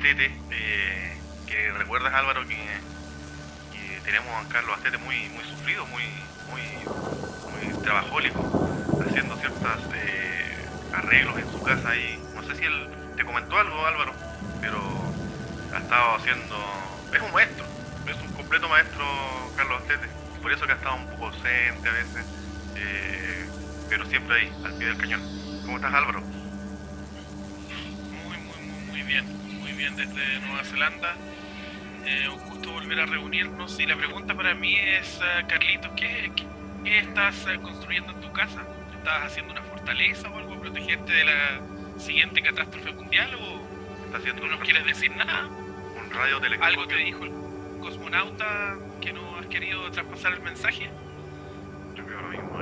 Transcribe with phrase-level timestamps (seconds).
[0.00, 1.12] Astete, eh,
[1.46, 2.56] que recuerdas Álvaro que,
[4.02, 6.04] tenemos a Carlos Astete muy, muy sufrido, muy,
[6.48, 6.62] muy,
[7.52, 8.40] muy trabajólico,
[9.06, 9.62] haciendo ciertos
[9.94, 14.14] eh, arreglos en su casa y no sé si él te comentó algo Álvaro,
[14.62, 14.80] pero
[15.74, 16.56] ha estado haciendo,
[17.12, 17.66] es un maestro,
[18.06, 19.04] es un completo maestro
[19.54, 20.08] Carlos Astete,
[20.40, 22.24] por eso que ha estado un poco ausente a veces,
[23.90, 25.20] pero siempre ahí, al pie del cañón.
[25.66, 26.22] ¿Cómo estás Álvaro?
[28.24, 29.26] Muy, muy, muy, muy bien,
[29.80, 31.14] bien desde Nueva Zelanda.
[32.04, 36.30] Eh, un gusto volver a reunirnos y la pregunta para mí es, uh, Carlitos, ¿qué,
[36.36, 36.44] ¿qué,
[36.84, 38.62] qué, estás uh, construyendo en tu casa?
[38.94, 41.60] ¿Estás haciendo una fortaleza o algo para protegerte de la
[41.96, 43.62] siguiente catástrofe mundial o
[44.04, 45.46] ¿Estás haciendo no quieres decir nada?
[45.46, 46.66] Un radio telescopio.
[46.66, 47.32] ¿Algo te dijo el
[47.80, 50.90] cosmonauta que no has querido traspasar el mensaje?
[51.94, 52.60] Yo creo lo mismo,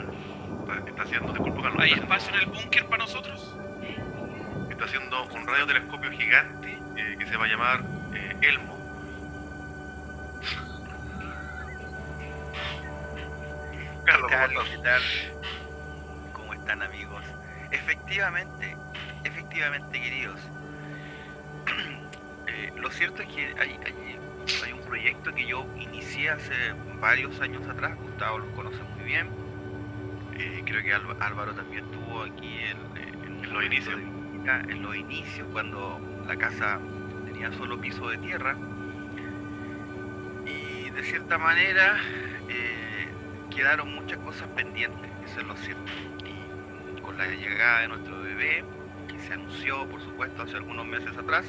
[0.60, 1.74] está, está haciendo, Carlos.
[1.80, 3.56] ¿Hay espacio en el búnker para nosotros?
[4.70, 8.76] Está haciendo un radiotelescopio gigante eh, que se va a llamar eh, Elmo.
[14.04, 14.50] Carlos, ¿Qué tal?
[14.70, 15.02] ¿Qué tal?
[16.32, 17.22] ¿Cómo están amigos?
[17.70, 18.76] Efectivamente,
[19.22, 20.40] efectivamente queridos.
[22.48, 24.18] eh, lo cierto es que hay, hay,
[24.64, 29.28] hay, un proyecto que yo inicié hace varios años atrás, Gustavo lo conoce muy bien.
[30.36, 33.96] Eh, creo que Álvaro también estuvo aquí en, en, en los inicios.
[33.96, 34.18] De,
[34.48, 36.78] en los inicios, cuando la casa
[37.24, 38.54] tenía solo piso de tierra.
[40.44, 41.96] Y de cierta manera
[42.48, 43.08] eh,
[43.50, 45.90] quedaron muchas cosas pendientes, eso es lo cierto.
[46.26, 48.62] Y con la llegada de nuestro bebé,
[49.08, 51.46] que se anunció, por supuesto, hace algunos meses atrás,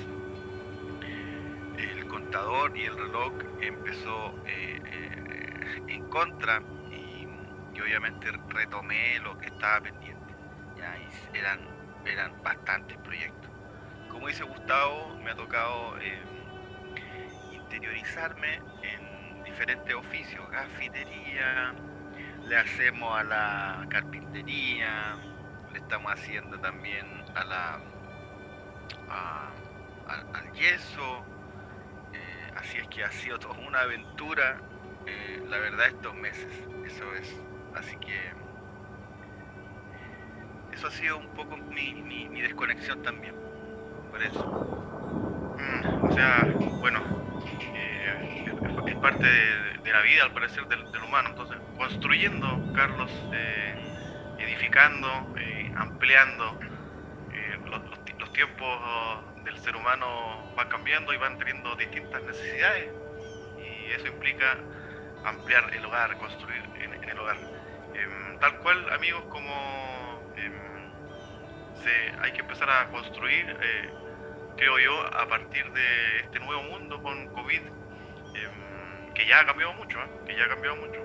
[1.78, 7.28] el contador y el reloj empezó eh, eh, en contra y,
[7.76, 10.34] y, obviamente retomé lo que estaba pendiente.
[10.78, 10.98] Ya
[11.34, 11.60] eran,
[12.06, 13.49] eran bastantes proyectos.
[14.10, 16.26] Como dice Gustavo, me ha tocado eh,
[17.52, 21.74] interiorizarme en diferentes oficios, gafitería,
[22.48, 25.16] le hacemos a la carpintería,
[25.72, 27.06] le estamos haciendo también
[27.36, 27.80] a la
[29.10, 29.54] a,
[30.34, 31.24] al yeso,
[32.14, 34.58] eh, así es que ha sido toda una aventura,
[35.06, 36.54] eh, la verdad, estos meses,
[36.86, 37.28] eso es,
[37.76, 38.34] así que
[40.72, 43.49] eso ha sido un poco mi, mi, mi desconexión también,
[44.28, 46.46] Mm, o sea,
[46.82, 47.00] bueno,
[47.74, 48.54] eh,
[48.88, 51.30] es parte de, la vida, al parecer, del, humano.
[51.30, 56.60] Entonces, construyendo, Carlos, eh, edificando, eh, ampliando,
[57.66, 58.80] los, tiempos
[59.44, 62.90] del ser humano van cambiando y van teniendo distintas necesidades.
[63.58, 64.58] Y eso implica
[65.26, 67.38] ampliar el hogar, construir en, el hogar.
[67.96, 69.52] Em, tal cual, amigos, como
[71.84, 71.92] se,
[72.22, 73.58] hay que empezar a construir
[74.60, 79.74] creo yo, a partir de este nuevo mundo con COVID, eh, que ya ha cambiado
[79.76, 80.10] mucho, ¿eh?
[80.28, 81.00] que ya ha cambiado mucho.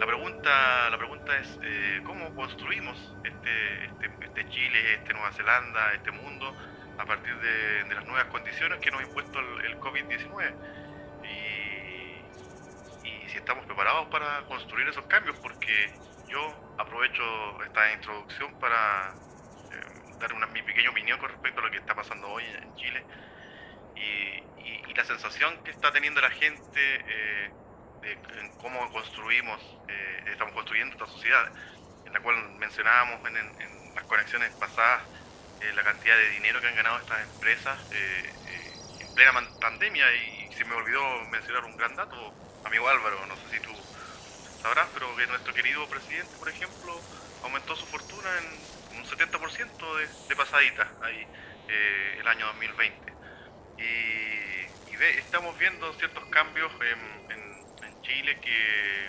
[0.00, 5.92] La pregunta, la pregunta es, eh, ¿cómo construimos este, este, este, Chile, este Nueva Zelanda,
[5.92, 6.56] este mundo,
[6.98, 10.54] a partir de, de las nuevas condiciones que nos ha impuesto el, el COVID-19?
[11.24, 15.92] Y, y si estamos preparados para construir esos cambios, porque
[16.28, 17.22] yo aprovecho
[17.62, 19.25] esta introducción para
[20.18, 23.04] dar una, mi pequeña opinión con respecto a lo que está pasando hoy en Chile.
[23.94, 27.50] Y, y, y la sensación que está teniendo la gente eh,
[28.02, 31.50] de en cómo construimos, eh, estamos construyendo esta sociedad,
[32.04, 35.02] en la cual mencionábamos en, las conexiones pasadas
[35.60, 40.04] eh, la cantidad de dinero que han ganado estas empresas en plena pandemia.
[40.14, 42.34] Y se me olvidó mencionar un gran dato,
[42.64, 43.72] amigo Álvaro, no sé si tú
[44.62, 47.00] sabrás, pero que nuestro querido presidente, por ejemplo,
[47.42, 48.75] aumentó su fortuna en
[49.76, 51.26] un 70% de, de, pasadita ahí
[51.68, 53.12] eh, el año 2020.
[53.78, 54.46] Y,
[55.18, 59.08] estamos viendo ciertos cambios en, en, Chile que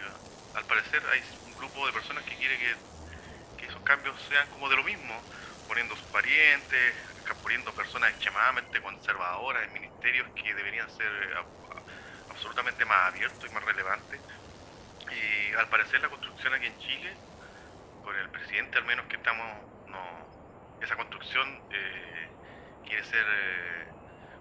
[0.56, 4.76] al parecer hay un grupo de personas que quiere que, esos cambios sean como de
[4.76, 5.14] lo mismo,
[5.68, 6.94] poniendo sus parientes,
[7.44, 13.64] poniendo personas extremadamente conservadoras en ministerios que deberían ser a, absolutamente más abiertos y más
[13.64, 14.20] relevantes.
[15.12, 17.14] Y al parecer la construcción aquí en Chile
[18.04, 19.46] con el presidente al menos que estamos
[19.88, 20.28] no
[20.82, 22.30] esa construcción eh,
[22.86, 23.88] quiere ser eh,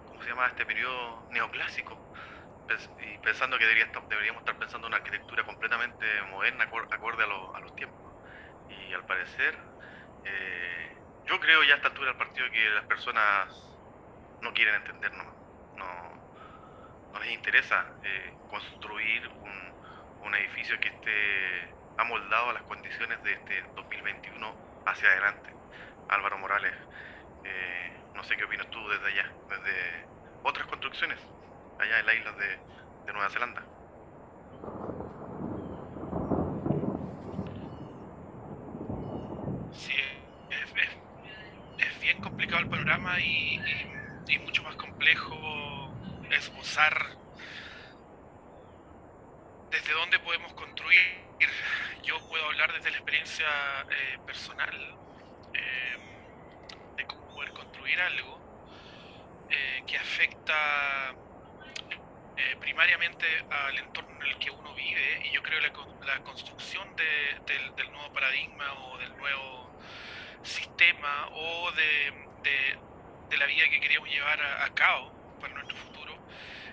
[0.07, 1.97] cómo se llama este periodo neoclásico.
[2.99, 7.61] Y pensando que deberíamos estar pensando en una arquitectura completamente moderna acorde, a, lo, a,
[7.61, 8.13] los tiempos.
[8.69, 9.57] Y al parecer
[10.25, 13.47] eh, yo creo ya a esta altura del partido que las personas
[14.41, 15.37] no quieren entender no
[15.77, 17.85] no, les interesa
[18.49, 19.73] construir un,
[20.21, 24.55] un edificio que esté amoldado a las condiciones de este 2021
[24.85, 25.56] hacia adelante.
[26.07, 26.75] Álvaro Morales.
[27.43, 30.07] Eh, no sé qué opinas tú desde allá, desde
[30.43, 31.19] otras construcciones,
[31.77, 32.47] allá en las islas de,
[33.05, 33.69] de Nueva Zelanda.
[39.69, 39.93] Sí,
[40.49, 40.97] es, es-
[41.77, 45.35] es bien complicado el panorama y, y- y mucho más complejo
[46.31, 46.95] esbozar
[49.69, 50.99] desde dónde podemos construir.
[52.03, 53.45] Yo puedo hablar desde la experiencia
[53.89, 54.99] eh, personal
[55.53, 55.97] eh,
[56.97, 57.51] de cómo poder
[57.87, 58.37] construir algo
[59.49, 61.15] eh, que afecta
[62.35, 65.67] eh, primariamente al entorno en el que uno vive y yo creo que
[66.05, 69.71] la, la construcción de- del, nuevo paradigma o del nuevo
[70.43, 76.13] sistema o de, la vida que queríamos llevar a, cabo para nuestro futuro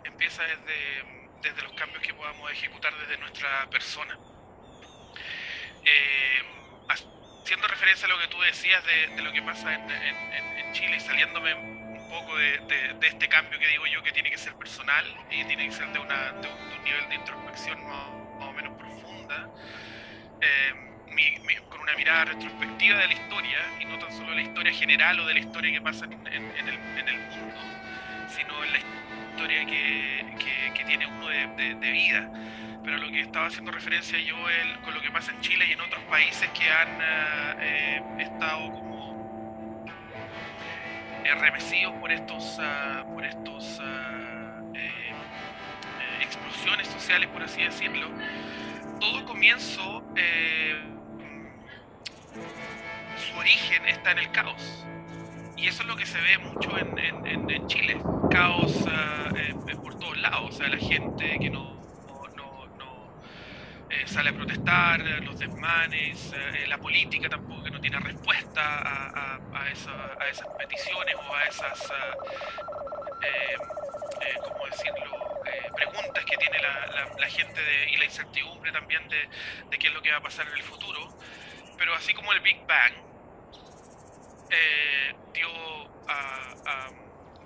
[0.04, 4.18] empieza desde, desde los cambios que podamos ejecutar desde nuestra persona.
[5.84, 6.42] Eh,
[7.44, 11.54] haciendo referencia a lo que tú decías de, lo que pasa en, Chile y saliéndome
[11.54, 12.58] un poco de,
[13.02, 15.98] este cambio que digo yo que tiene que ser personal y tiene que ser de,
[16.00, 19.48] un, nivel de introspección más, o menos profunda,
[20.40, 20.72] eh,
[21.68, 25.20] con una mirada retrospectiva de la historia y no tan solo de la historia general
[25.20, 27.60] o de la historia que pasa en, en- el, mundo,
[28.34, 32.30] sino en la historia que, tiene uno de vida.
[32.84, 35.72] Pero lo que estaba haciendo referencia yo el- con lo que pasa en Chile y
[35.72, 39.84] en otros países que han eh, eh, estado como
[41.24, 45.12] eh, por estos, ah, por estos eh,
[46.20, 48.08] explosiones sociales, por así decirlo.
[49.00, 50.02] Todo comienzo,
[53.16, 54.86] su origen está en el caos.
[55.56, 57.96] Y eso es lo que se ve mucho en, en- Chile.
[58.30, 59.30] Caos ah,
[59.82, 60.50] por todos lados.
[60.50, 61.83] O sea, la gente que no,
[64.02, 68.60] eh, sale a protestar, eh, los desmanes, eh, la política tampoco que no tiene respuesta
[68.80, 71.80] a, a- a esa- a esas peticiones o a esas,
[73.22, 75.12] eh, ¿cómo decirlo?,
[75.76, 76.86] preguntas que tiene la,
[77.18, 79.28] la- gente de- y la incertidumbre también de,
[79.70, 81.16] de qué es lo que va a pasar en el futuro.
[81.76, 82.94] Pero así como el Big Bang
[85.32, 85.50] dio,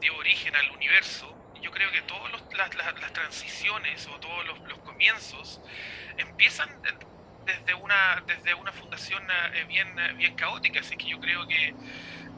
[0.01, 4.59] dio origen al universo, yo creo que todas las, las- las transiciones o todos los,
[4.65, 5.63] los comienzos
[6.17, 6.93] empiezan eh,
[7.47, 9.23] desde una, desde una fundación
[9.55, 11.77] eh, bien, eh, bien caótica, así que yo creo que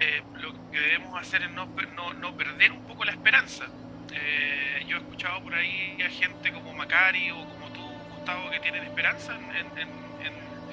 [0.01, 3.73] eh, lo que debemos hacer es no, no, no perder un poco la esperanza.
[4.13, 8.61] Eh, yo he escuchado por ahí a gente como Macari o como tú, Gustavo, que
[8.61, 9.79] tienen esperanza en, en-
[10.21, 10.65] en-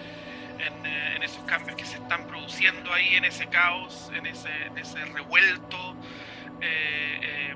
[0.57, 5.05] en- eh, esos cambios que se están produciendo ahí, en ese caos, en ese, ese
[5.07, 5.99] revuelto
[6.59, 7.55] eh,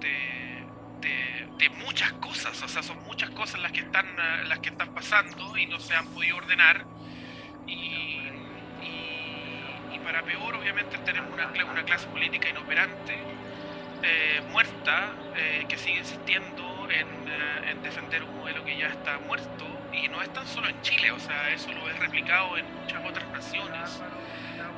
[0.00, 2.60] de, muchas cosas.
[2.62, 4.06] O sea, son muchas cosas las que están,
[4.48, 6.86] las que están pasando y no se han podido ordenar.
[7.66, 8.30] Y,
[10.00, 13.26] para peor, obviamente, tenemos una, cla- una clase política inoperante,
[14.02, 19.18] eh, muerta, eh, que sigue insistiendo en, eh, en defender un modelo que ya está
[19.20, 19.88] muerto.
[19.92, 23.02] Y no es tan solo en Chile, o sea, eso lo es replicado en muchas
[23.04, 24.06] otras naciones.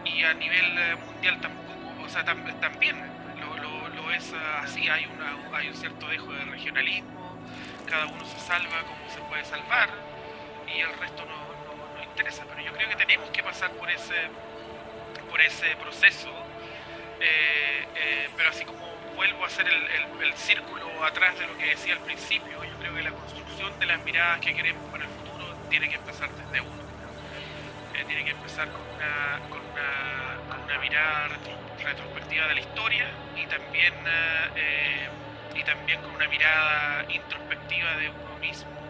[0.05, 2.97] Y a nivel mundial tampoco, o sea, tam- también
[4.35, 7.43] ah, así, hay, una, hay un cierto dejo de regionalismo,
[7.85, 10.05] cada uno se salva como se puede salvar
[10.67, 12.47] y el resto no, no- interesa.
[12.47, 14.31] Pero yo creo que tenemos que pasar por ese,
[15.29, 16.53] por ese proceso,
[17.21, 21.57] eh, eh, pero así como vuelvo a hacer el, el- el círculo atrás de lo
[21.57, 25.05] que decía al principio, yo creo que la construcción de las miradas que queremos para
[25.05, 26.85] el futuro tiene que empezar desde uno.
[27.93, 31.61] Eh, tiene que empezar con una, con una, con una mirada retro-
[32.29, 35.09] retrospectiva de la historia y también, eh, eh,
[35.55, 38.81] y también con una mirada introspectiva de uno mismo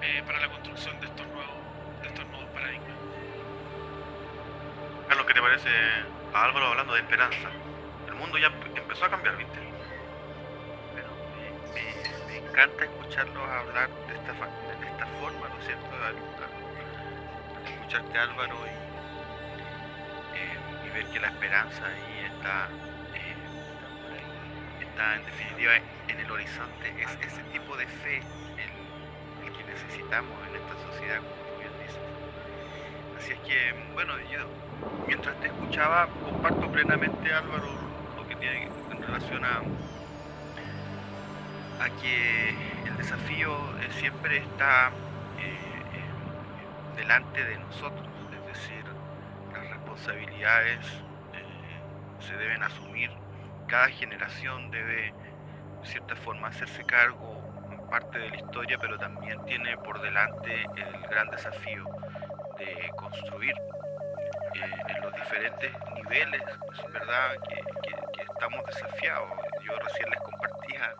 [0.00, 1.64] eh, para la construcción de estos nuevos,
[2.02, 2.96] de estos nuevos paradigmas.
[5.08, 5.70] Carlos, ¿qué te parece
[6.32, 7.50] a Álvaro hablando de esperanza?
[8.08, 9.60] El mundo ya empe- empezó a cambiar, ¿viste?
[10.92, 15.94] Bueno, me, me- me encanta escucharlos hablar de esta, de esta forma, ¿no es cierto?
[15.94, 16.50] Al, al-
[17.56, 18.72] al escucharte Álvaro y,
[20.32, 22.68] eh, y ver que la esperanza ahí está,
[23.14, 23.34] eh,
[24.80, 25.72] está en definitiva
[26.08, 31.34] en el horizonte, es ese tipo de fe el, que necesitamos en esta sociedad, como
[31.46, 31.98] tú bien dices.
[33.18, 34.40] Así es que, bueno, yo
[35.06, 37.68] mientras te escuchaba, comparto plenamente, Álvaro,
[38.16, 39.62] lo que tiene en relación a,
[41.78, 42.50] a que
[42.86, 44.90] el desafío eh, siempre está
[45.38, 48.84] eh, delante de nosotros, es decir,
[49.52, 51.05] las responsabilidades
[52.20, 53.10] se deben asumir,
[53.68, 55.12] cada generación debe,
[55.80, 60.66] de cierta forma, hacerse cargo en parte de la historia, pero también tiene por delante
[60.76, 61.84] el gran desafío
[62.58, 63.54] de construir
[64.54, 66.42] eh, en los diferentes niveles,
[66.72, 67.60] es verdad que,
[68.22, 69.30] estamos desafiados.
[69.62, 70.94] Yo recién les compartía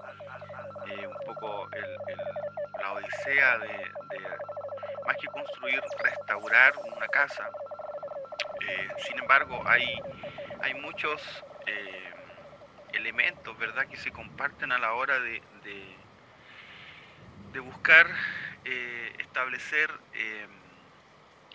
[0.87, 1.69] eh, un poco
[2.81, 4.21] la odisea de, de,
[5.07, 7.49] más que construir, restaurar una casa.
[8.69, 10.01] Eh, sin embargo, hay,
[10.63, 11.21] hay muchos
[11.67, 12.13] eh,
[12.93, 18.07] elementos, ¿verdad?, que se comparten a la hora de, de, buscar
[18.65, 20.47] eh, establecer eh,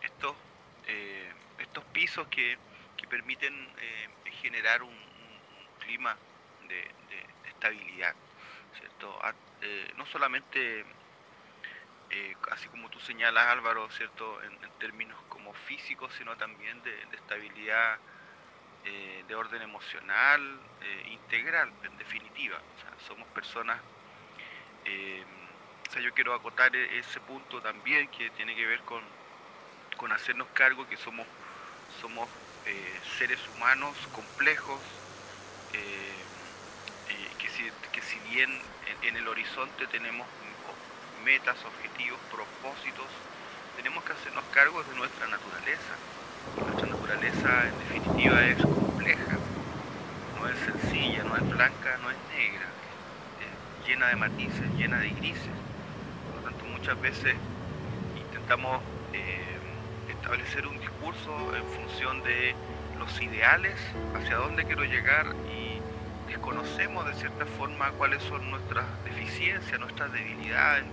[0.01, 0.35] estos,
[1.59, 2.57] estos pisos que,
[2.97, 3.53] que permiten
[4.41, 5.11] generar un,
[5.79, 6.17] clima
[6.67, 6.89] de,
[7.49, 8.15] estabilidad,
[8.79, 9.21] ¿cierto?
[9.95, 10.83] No solamente,
[12.51, 14.41] así como tú señalas Álvaro, ¿cierto?
[14.41, 17.99] En, términos como físicos, sino también de estabilidad
[18.83, 22.63] eh, de orden emocional, eh, integral, en definitiva.
[22.97, 23.83] Somos personas
[24.85, 25.25] eh,
[25.87, 29.03] o sea, yo quiero acotar e- ese punto también que tiene que ver con,
[29.97, 31.27] con hacernos cargo que somos,
[31.87, 32.29] somos
[33.17, 34.85] seres humanos complejos,
[37.37, 38.49] que, si, que si bien
[39.01, 40.29] en, el horizonte tenemos
[41.13, 43.11] metas, objetivos, propósitos,
[43.73, 45.99] tenemos que hacernos cargo de nuestra naturaleza.
[47.11, 49.37] Naturaleza en definitiva es compleja,
[50.39, 52.65] no es sencilla, no es blanca, no es negra,
[53.41, 55.51] es llena de matices, llena de grises.
[56.25, 57.35] Por lo tanto, muchas veces
[58.15, 59.59] intentamos eh,
[60.09, 62.55] establecer un discurso en función de
[62.97, 63.75] los ideales,
[64.15, 65.81] hacia dónde quiero llegar y
[66.29, 70.85] desconocemos de cierta forma cuáles son nuestras deficiencias, nuestras debilidades,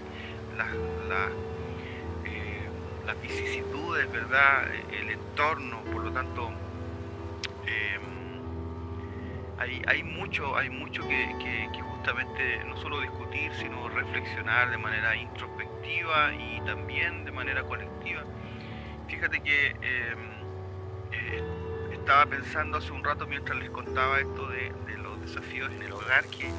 [0.56, 0.74] las,
[1.08, 1.57] las,
[3.08, 4.68] las vicisitudes, ¿verdad?
[4.92, 6.50] El entorno, por lo tanto,
[7.66, 7.98] eh,
[9.56, 16.34] hay, hay mucho, hay mucho que, justamente no solo discutir, sino reflexionar de manera introspectiva
[16.34, 18.24] y también de manera colectiva.
[19.08, 20.14] Fíjate que eh,
[21.12, 21.42] eh,
[21.92, 26.26] estaba pensando hace un rato mientras les contaba esto de, los desafíos en el hogar,
[26.26, 26.50] que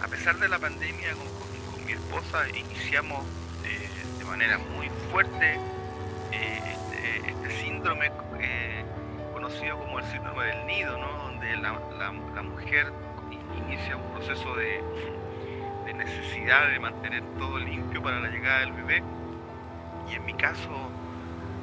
[0.00, 3.24] a pesar de la pandemia con, mi esposa iniciamos
[3.64, 3.88] eh,
[4.18, 5.58] de manera muy fuerte
[7.50, 8.84] síndrome eh,
[9.32, 11.08] conocido como el síndrome del nido, ¿no?
[11.24, 12.92] donde la, la- mujer
[13.30, 14.82] in- inicia un proceso de,
[15.86, 19.02] de necesidad de mantener todo limpio para la llegada del bebé
[20.10, 20.90] y en mi caso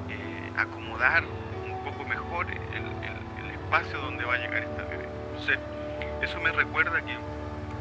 [0.09, 5.09] eh, acomodar un poco mejor el, el- espacio donde va a llegar esta bebé.
[6.21, 7.17] Eso me recuerda que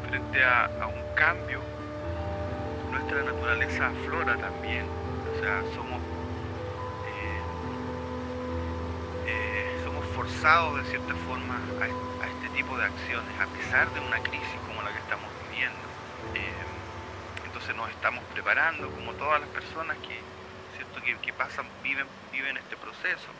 [0.08, 1.60] frente a, a un cambio,
[2.90, 4.86] nuestra naturaleza aflora también.
[4.86, 6.00] O sea, somos
[10.24, 14.20] forzados de cierta forma a, est- a este tipo de acciones, a pesar de una
[14.22, 15.92] crisis como la que estamos viviendo.
[16.32, 16.64] Eh,
[17.44, 20.26] entonces nos estamos preparando, como todas las personas que,
[20.68, 21.00] ¿cierto?
[21.20, 23.36] que, pasan, viven, viven este proceso.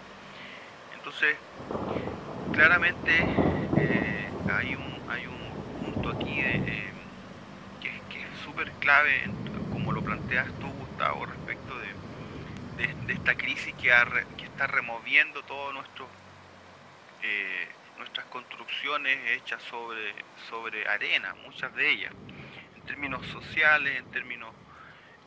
[0.91, 1.41] Entonces,
[2.51, 3.27] claramente
[3.75, 6.93] eh, hay, un, hay un punto aquí de, eh,
[7.81, 8.05] que, es-
[8.45, 9.31] súper clave,
[9.69, 11.97] como lo planteas tú, Gustavo, respecto de,
[12.77, 13.91] de, esta crisis que,
[14.37, 16.11] que está removiendo todo nuestro
[17.27, 20.15] eh, nuestras construcciones hechas sobre,
[20.51, 22.13] sobre arena, muchas de ellas,
[22.75, 24.55] en términos sociales, en términos,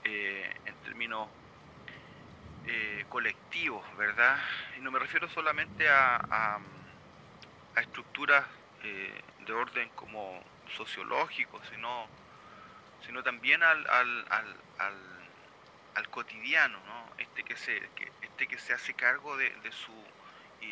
[0.04, 1.28] eh, en términos
[2.68, 4.38] eh, colectivos, ¿verdad?
[4.78, 6.60] Y no me refiero solamente a,
[7.78, 8.46] estructuras
[8.82, 10.44] de orden como
[10.76, 12.08] sociológico, sino,
[13.06, 14.26] sino también al, al,
[15.96, 17.10] al, cotidiano, ¿no?
[17.18, 17.78] Este que se,
[18.22, 19.94] este que se hace cargo de su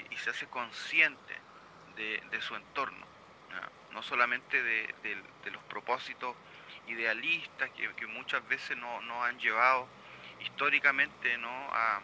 [0.09, 1.35] y, se hace consciente
[1.95, 3.05] de, su entorno,
[3.91, 6.35] no solamente de, los propósitos
[6.87, 9.87] idealistas que, muchas veces no- nos han llevado
[10.39, 11.49] históricamente ¿no?
[11.71, 12.01] a,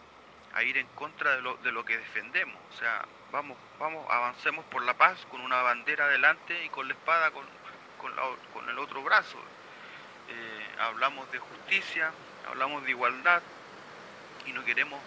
[0.64, 2.58] ir en contra de lo, que defendemos.
[2.74, 6.94] O sea, vamos, vamos, avancemos por la paz con una bandera adelante y con la
[6.94, 7.46] espada con,
[8.70, 9.38] el otro brazo.
[10.30, 12.12] Eh, hablamos de justicia,
[12.48, 13.42] hablamos de igualdad
[14.46, 15.00] y no queremos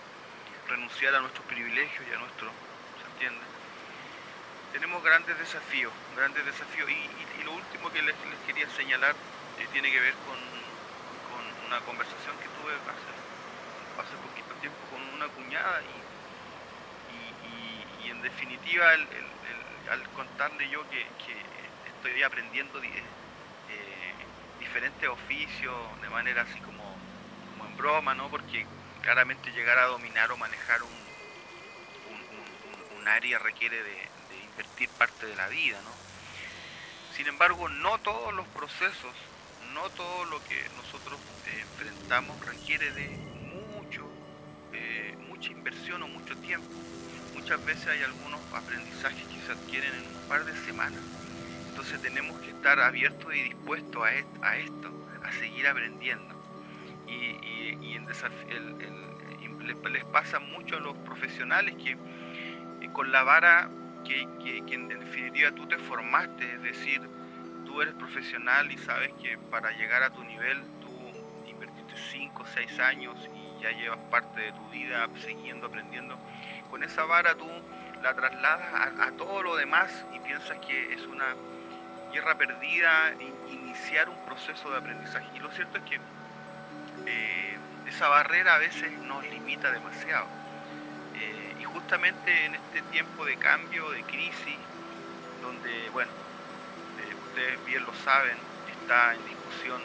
[0.68, 2.73] renunciar a nuestros privilegios y a nuestro, ¿se
[4.70, 9.16] Tenemos grandes desafíos, grandes desafíos y, lo último que les, quería señalar
[9.56, 10.38] eh, tiene que ver con,
[11.22, 13.12] con una conversación que tuve hace,
[13.96, 16.04] hace poquito tiempo con una cuñada y,
[17.06, 21.12] y- en definitiva el- el- el- al contarle yo que,
[21.84, 22.94] estoy aprendiendo di-
[23.68, 24.28] eh,
[24.58, 27.00] diferentes oficios de manera así como,
[27.44, 28.30] como en broma, ¿no?
[28.30, 28.68] Porque
[29.00, 31.03] claramente llegar a dominar o manejar un,
[33.04, 34.08] un- área requiere de,
[34.44, 35.94] invertir parte de la vida, ¿no?
[37.12, 39.14] Sin embargo, no todos los procesos,
[39.74, 43.08] no todo lo que nosotros eh, enfrentamos requiere de
[43.76, 44.04] mucho,
[44.72, 46.68] eh, mucha inversión o mucho tiempo.
[47.34, 51.02] Muchas veces hay algunos aprendizajes que se adquieren en un par de semanas.
[51.68, 56.34] Entonces tenemos que estar abiertos y dispuestos a, esto, a seguir aprendiendo.
[57.06, 57.34] Y,
[59.90, 61.96] les, pasa mucho a los profesionales que
[62.94, 63.68] con la vara
[64.04, 64.26] que,
[64.66, 67.02] que en definitiva tú te formaste, es decir,
[67.66, 70.90] tú eres profesional y sabes que para llegar a tu nivel tú
[71.46, 76.16] invertiste 5 o 6 años y ya llevas parte de tu vida siguiendo aprendiendo,
[76.70, 77.48] con esa vara tú
[78.00, 81.34] la trasladas a, todo lo demás y piensas que es una
[82.12, 83.12] guerra perdida
[83.50, 85.26] iniciar un proceso de aprendizaje.
[85.34, 85.98] Y lo cierto es que
[87.06, 87.58] eh,
[87.88, 90.43] esa barrera a veces nos limita demasiado.
[91.14, 94.58] Eh, y justamente en este tiempo de cambio, de crisis,
[95.42, 96.10] donde, bueno,
[97.34, 99.80] ustedes bien lo saben, está en discusión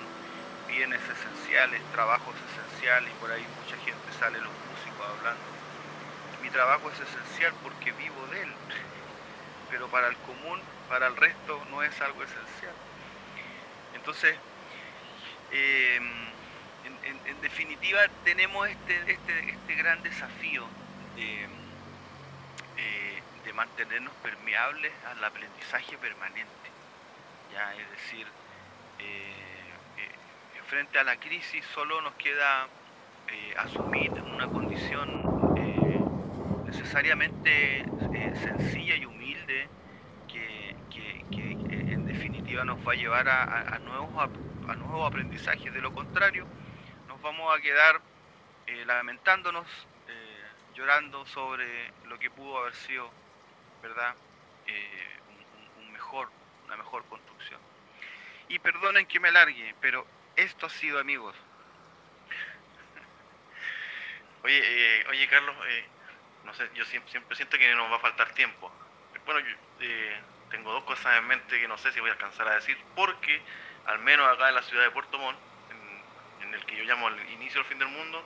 [0.67, 5.41] bienes esenciales, trabajos esenciales, y por ahí mucha gente sale, los músicos hablando.
[6.43, 8.53] Mi trabajo es esencial porque vivo de él,
[9.69, 12.73] pero para el común, para el resto, no es algo esencial.
[13.95, 14.35] Entonces,
[15.51, 16.29] em,
[17.25, 20.67] en, definitiva, tenemos este, este, este gran desafío
[21.19, 21.43] de,
[22.77, 26.59] eh, de mantenernos permeables al aprendizaje permanente
[27.51, 28.27] ya es decir,
[28.99, 29.33] eh,
[29.97, 32.67] eh, frente a la crisis solo nos queda
[33.57, 35.53] asumir una condición
[36.65, 37.85] necesariamente
[38.35, 39.67] sencilla y humilde
[40.27, 40.75] que,
[41.69, 44.09] en definitiva nos va a llevar a, nuevos,
[44.67, 45.71] a, nuevos aprendizajes.
[45.71, 46.47] De lo contrario,
[47.07, 48.01] nos vamos a quedar
[48.85, 49.67] lamentándonos,
[50.79, 53.11] llorando sobre lo que pudo haber sido,
[53.83, 54.15] ¿verdad?
[55.77, 56.29] un mejor
[56.69, 57.59] una mejor construcción.
[58.47, 61.35] Y perdonen que me alargue, pero esto ha sido, amigos.
[64.43, 65.85] Oye, eh, oye Carlos, eh,
[66.45, 68.71] no sé, yo siempre, siento que nos va a faltar tiempo.
[69.25, 70.17] Bueno, yo eh,
[70.49, 73.41] tengo dos cosas en mente que no sé si voy a alcanzar a decir, porque
[73.85, 75.37] al menos acá en la ciudad de Puerto Montt,
[76.41, 78.23] en, el que yo llamo el inicio del fin del mundo,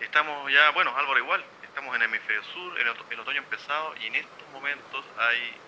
[0.00, 4.06] estamos ya, bueno, Álvaro igual, estamos en el hemisferio sur, en el otoño empezado, y
[4.06, 5.60] en estos momentos hay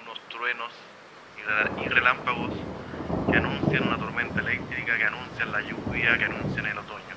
[0.00, 0.72] unos truenos
[1.76, 2.54] y relámpagos
[3.28, 7.14] que anuncian una tormenta eléctrica, que anuncian la lluvia, que anuncian el otoño.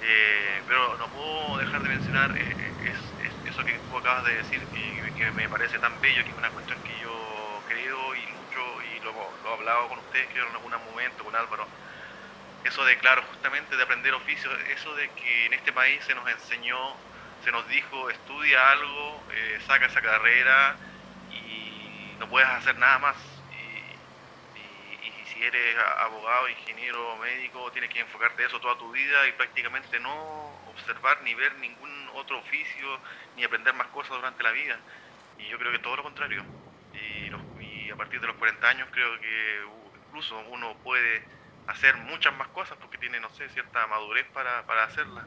[0.00, 4.66] Eh, pero no puedo dejar de mencionar eh, es, eso que tú acabas de decir,
[4.72, 8.82] y que me parece tan bello, que es una cuestión que yo creo y lucho
[8.82, 11.68] y lo, lo he hablado con ustedes, creo en algún momento, con Álvaro.
[12.64, 16.26] Eso de, claro, justamente de aprender oficio, eso de que en este país se nos
[16.30, 16.96] enseñó,
[17.44, 20.76] se nos dijo, estudia algo, eh, saca esa carrera
[21.30, 23.16] y no puedes hacer nada más
[25.46, 30.12] eres abogado, ingeniero, médico, tienes que enfocarte eso toda tu vida y prácticamente no
[30.70, 33.00] observar ni ver ningún otro oficio
[33.36, 34.78] ni aprender más cosas durante la vida.
[35.38, 36.44] Y yo creo que todo lo contrario.
[36.92, 39.62] Y, a partir de los 40 años creo que
[40.06, 41.22] incluso uno puede
[41.68, 45.24] hacer muchas más cosas porque tiene, no sé, cierta madurez para, para hacerlas.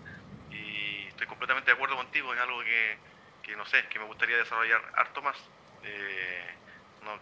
[1.18, 2.98] Y estoy completamente de acuerdo contigo, es algo que,
[3.42, 5.38] que no sé, que me gustaría desarrollar harto más.
[5.84, 6.58] Eh,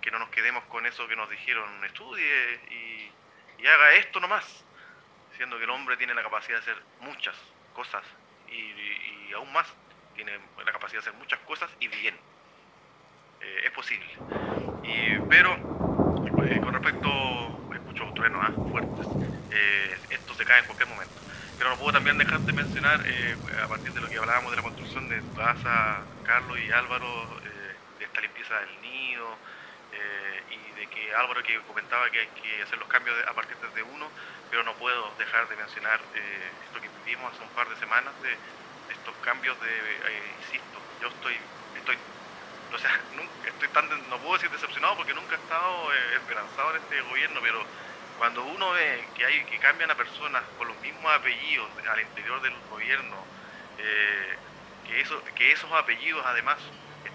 [0.02, 3.12] que no nos quedemos con eso que nos dijeron, estudie y,
[3.68, 4.66] haga esto nomás,
[5.38, 7.36] siendo que el hombre tiene la capacidad de hacer muchas
[7.74, 8.04] cosas
[8.48, 9.72] y, aún más
[10.16, 12.18] tiene la capacidad de hacer muchas cosas y bien.
[13.42, 14.10] Eh, es posible.
[15.30, 15.58] pero
[16.48, 17.08] eh, con respecto,
[17.74, 18.54] escucho truenos ¿ah?
[18.72, 19.08] fuertes,
[19.50, 21.22] eh, esto se cae en cualquier momento.
[21.58, 23.02] Pero no puedo también dejar de mencionar,
[23.64, 27.40] a partir de lo que hablábamos de la construcción de Plaza, Carlos y Álvaro,
[27.98, 29.38] de esta limpieza del nido,
[29.92, 33.56] eh, y de que Álvaro que comentaba que hay que hacer los cambios a partir
[33.58, 34.12] de uno,
[34.50, 38.14] pero no puedo dejar de mencionar eh, esto que vivimos hace un par de semanas
[38.22, 38.38] de,
[38.90, 41.36] estos cambios de, eh, insisto, yo estoy,
[41.76, 41.98] estoy,
[42.74, 42.92] o sea,
[43.48, 47.66] estoy tan, no puedo decir decepcionado porque nunca he estado esperanzado en este gobierno, pero
[48.18, 52.42] cuando uno ve que hay que cambian a personas con los mismos apellidos al interior
[52.42, 53.18] del gobierno,
[54.88, 56.58] que, eso, que esos apellidos además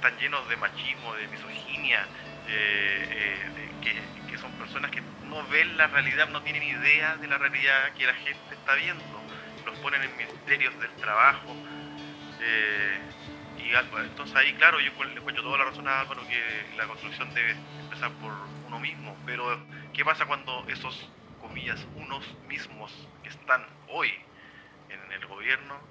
[0.00, 2.06] están llenos de machismo, de misoginia,
[2.48, 3.36] eh,
[3.82, 8.06] que, son personas que no ven la realidad, no tienen idea de la realidad que
[8.06, 9.04] la gente está viendo,
[9.66, 11.54] los ponen en ministerios del trabajo.
[12.40, 12.98] Eh,
[13.58, 17.34] y entonces ahí, claro, yo le encuentro toda la razón a Álvaro que la construcción
[17.34, 18.32] debe empezar por
[18.66, 24.12] uno mismo, pero ¿qué pasa cuando esos, comillas, unos mismos que están hoy
[24.88, 25.88] en el gobierno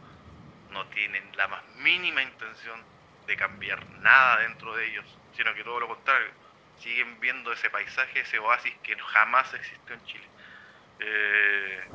[0.68, 2.88] no tienen la más mínima intención
[3.26, 6.34] de cambiar nada dentro de ellos, sino que todo lo contrario,
[6.76, 10.32] siguen viendo ese paisaje, ese oasis que jamás existió en Chile.
[11.00, 11.90] Eh,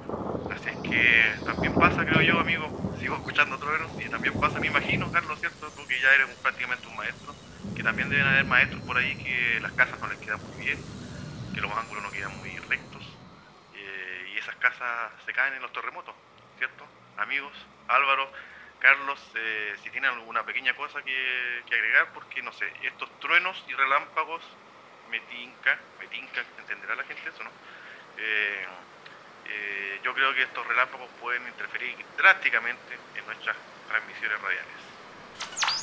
[0.49, 4.67] así es que también pasa, creo yo, amigo, sigo escuchando truenos y también pasa, me
[4.69, 5.73] imagino, Carlos, ¿cierto?
[5.75, 7.39] Tú que ya eres prácticamente un maestro,
[7.75, 10.87] que también deben haber maestros por ahí que las casas no les quedan muy bien,
[11.55, 13.03] que los ángulos no quedan muy rectos
[13.75, 16.15] eh, y esas casas se caen en los terremotos,
[16.59, 16.85] ¿cierto?
[17.17, 17.53] Amigos,
[17.89, 18.31] Álvaro,
[18.81, 23.63] Carlos, eh, si tienen alguna pequeña cosa que, que agregar, porque no sé, estos truenos
[23.69, 24.43] y relámpagos
[25.11, 27.51] me tinca, me tinca, entenderá la gente eso, ¿no?
[28.19, 28.67] Eh,
[29.47, 33.57] eh, yo creo que estos relámpagos pueden interferir drásticamente en nuestras
[33.89, 35.74] transmisiones radiales.